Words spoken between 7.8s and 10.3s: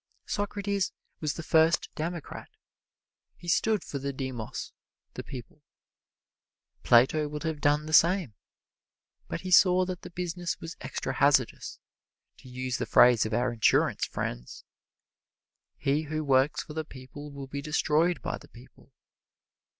the same, but he saw that the